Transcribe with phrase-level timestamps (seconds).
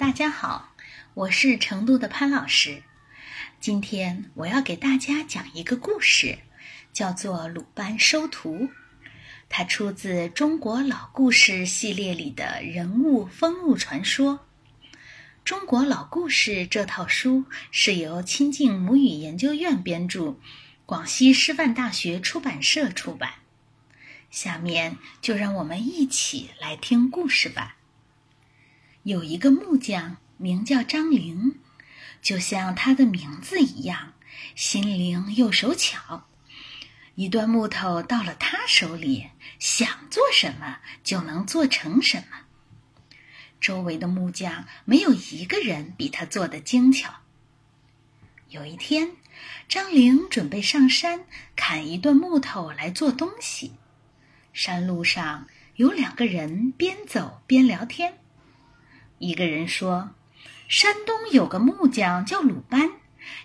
[0.00, 0.72] 大家好，
[1.12, 2.82] 我是成都的潘老师。
[3.60, 6.38] 今天我要给大家讲一个故事，
[6.90, 8.54] 叫做《鲁班收徒》。
[9.50, 14.40] 它出自《中国老故事》系列里的人物风物传说。
[15.44, 20.36] 《中国老故事》这套书是由亲近母语研究院编著，
[20.86, 23.34] 广西师范大学出版社出版。
[24.30, 27.76] 下面就让我们一起来听故事吧。
[29.02, 31.58] 有一个木匠，名叫张玲，
[32.20, 34.12] 就像他的名字一样，
[34.54, 36.26] 心灵又手巧。
[37.14, 42.40] 一段木头到了他手里，想做什么就能做成什么。
[43.58, 47.20] 周围的木匠没有一个人比他做的精巧。
[48.50, 49.16] 有一天，
[49.66, 51.24] 张玲准备上山
[51.56, 53.72] 砍一段木头来做东西。
[54.52, 55.46] 山路上
[55.76, 58.18] 有两个人边走边聊天。
[59.20, 60.12] 一个人说
[60.66, 62.92] ：“山东有个木匠叫鲁班，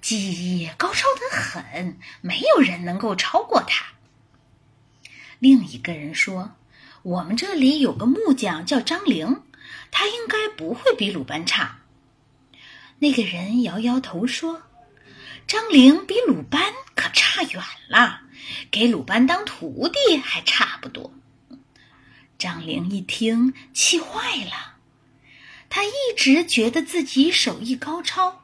[0.00, 3.84] 技艺高超得很，没有人能够超过他。”
[5.38, 6.52] 另一个人说
[7.04, 9.42] ：“我们这里有个木匠叫张玲，
[9.90, 11.80] 他应该不会比鲁班差。”
[13.00, 14.62] 那个人摇摇头说
[15.46, 18.22] ：“张玲比鲁班可差远了，
[18.70, 21.12] 给鲁班当徒弟还差不多。”
[22.38, 24.77] 张玲一听，气坏了。
[25.78, 28.42] 他一直觉得自己手艺高超，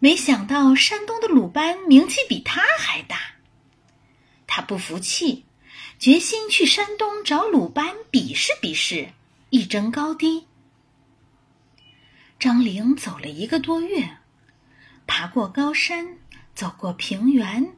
[0.00, 3.20] 没想到山东的鲁班名气比他还大。
[4.48, 5.44] 他不服气，
[6.00, 9.10] 决心去山东找鲁班比试比试，
[9.50, 10.48] 一争高低。
[12.40, 14.16] 张灵走了一个多月，
[15.06, 16.18] 爬过高山，
[16.52, 17.76] 走过平原，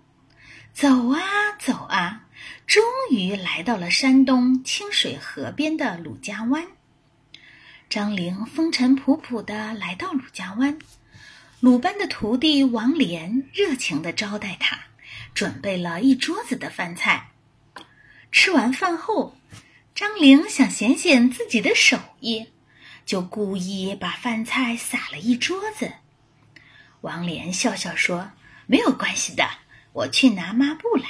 [0.72, 1.20] 走啊
[1.60, 2.24] 走啊，
[2.66, 6.66] 终于来到了山东清水河边的鲁家湾。
[7.88, 10.78] 张玲风尘仆仆地来到鲁家湾，
[11.60, 14.78] 鲁班的徒弟王莲热情地招待他，
[15.32, 17.30] 准备了一桌子的饭菜。
[18.30, 19.38] 吃完饭后，
[19.94, 22.48] 张玲想显显自己的手艺，
[23.06, 25.94] 就故意把饭菜撒了一桌子。
[27.00, 28.32] 王莲笑笑说
[28.68, 29.48] ：“没有关系的，
[29.94, 31.06] 我去拿抹布来。”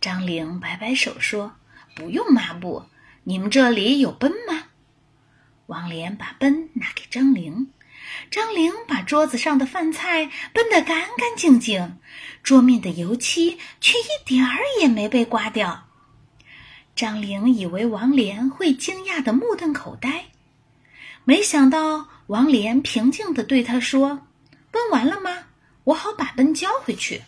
[0.00, 1.56] 张玲摆摆手说
[1.96, 2.84] ：“不用抹布，
[3.24, 4.65] 你们这里有奔吗？”
[5.66, 7.72] 王莲把奔拿给张玲，
[8.30, 11.98] 张玲把桌子上的饭菜奔得干干净净，
[12.42, 15.88] 桌面的油漆却一点儿也没被刮掉。
[16.94, 20.26] 张玲以为王莲会惊讶的目瞪口呆，
[21.24, 24.28] 没想到王莲平静地对他说
[24.70, 25.46] ：“奔完了吗？
[25.84, 27.22] 我好把奔交回去。”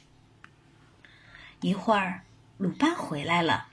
[1.60, 2.22] 一会儿，
[2.56, 3.66] 鲁班回来了，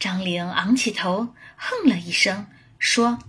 [0.00, 2.48] 张玲昂起头，哼了一声，
[2.80, 3.20] 说。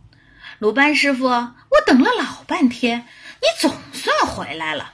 [0.64, 3.06] 鲁班师傅，我等了老半天，
[3.42, 4.94] 你总算回来了。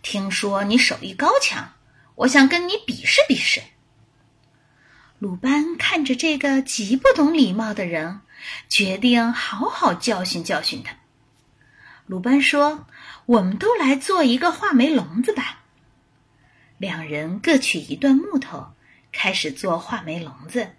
[0.00, 1.72] 听说你手艺高强，
[2.14, 3.62] 我想跟你比试比试。
[5.18, 8.20] 鲁班看着这个极不懂礼貌的人，
[8.68, 10.94] 决定好好教训教训他。
[12.06, 12.86] 鲁班说
[13.26, 15.64] ：“我们都来做一个画眉笼子吧。”
[16.78, 18.72] 两人各取一段木头，
[19.10, 20.76] 开始做画眉笼子。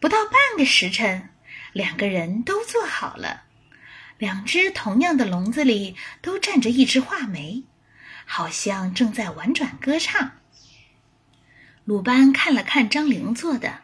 [0.00, 1.30] 不到半个时辰。
[1.72, 3.44] 两个人都做好了，
[4.18, 7.64] 两只同样的笼子里都站着一只画眉，
[8.24, 10.32] 好像正在婉转歌唱。
[11.84, 13.82] 鲁班看了看张玲做的，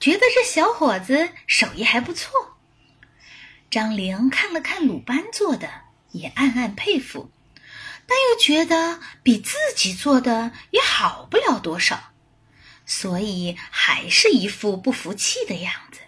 [0.00, 2.58] 觉得这小伙子手艺还不错。
[3.70, 5.68] 张玲看了看鲁班做的，
[6.12, 7.30] 也暗暗佩服，
[8.06, 12.12] 但又觉得比自己做的也好不了多少，
[12.84, 16.00] 所以还是一副不服气的样子。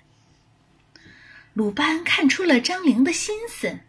[1.52, 3.80] 鲁班看出了张玲的心思，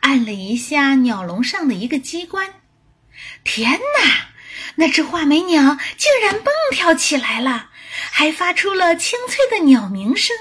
[0.00, 2.62] 按了一下鸟笼上的一个机关。
[3.44, 4.28] 天哪！
[4.76, 7.70] 那只画眉鸟竟然蹦跳起来了，
[8.10, 10.34] 还发出了清脆的鸟鸣声。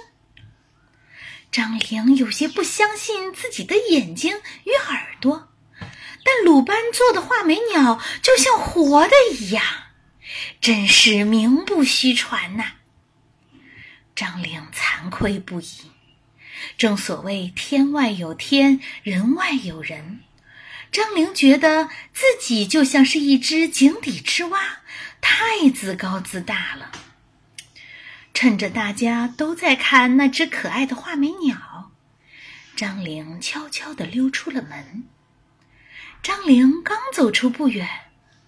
[1.52, 5.50] 张玲有些不相信自己的眼睛与耳朵，
[6.24, 9.64] 但鲁班做的画眉鸟就像活的一样，
[10.60, 12.64] 真是名不虚传呐！
[14.16, 15.93] 张玲惭愧不已。
[16.78, 20.22] 正所谓天外有天，人外有人。
[20.92, 24.82] 张玲觉得自己就像是一只井底之蛙，
[25.22, 26.92] 太自高自大了。
[28.34, 31.92] 趁着大家都在看那只可爱的画眉鸟，
[32.76, 35.04] 张玲悄悄地溜出了门。
[36.22, 37.88] 张玲刚走出不远，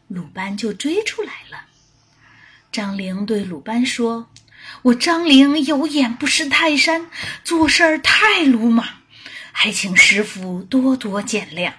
[0.08, 1.66] 鲁班就追出来了。
[2.72, 4.30] 张玲对鲁班说。
[4.83, 7.10] 我张玲有眼不识泰山，
[7.44, 8.86] 做事儿太鲁莽，
[9.51, 11.74] 还请师傅多多见谅。”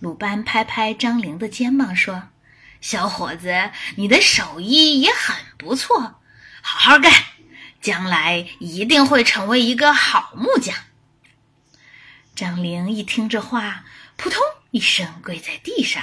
[0.00, 2.24] 鲁班拍拍张玲的肩膀说
[2.82, 6.20] ：“小伙子，你的手艺也很不错，
[6.60, 7.12] 好好干，
[7.80, 10.74] 将来一定会成为一个好木匠。”
[12.34, 13.84] 张玲一听这话，
[14.16, 16.02] 扑通一声跪在地上，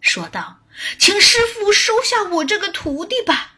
[0.00, 0.60] 说道
[0.98, 3.54] ：“请师傅收下我这个徒弟吧。”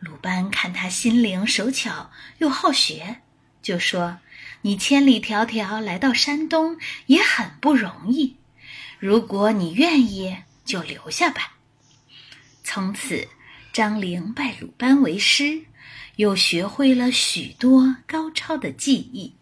[0.00, 3.18] 鲁班看他心灵手巧又好学，
[3.62, 4.18] 就说
[4.62, 8.36] ：“你千里迢迢来到山东也很不容易。”
[8.98, 11.56] 如果你愿意，就留下吧。
[12.64, 13.28] 从此，
[13.72, 15.64] 张陵拜鲁班为师，
[16.16, 19.34] 又学会了许多高超的技艺。